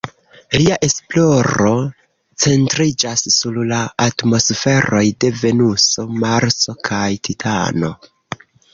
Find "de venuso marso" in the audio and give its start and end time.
5.27-6.79